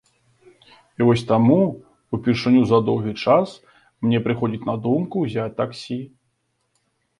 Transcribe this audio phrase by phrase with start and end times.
[1.01, 1.57] І вось таму
[2.17, 3.49] ўпершыню за доўгі час
[4.07, 6.03] мне прыходзіць на думку ўзяць таксі.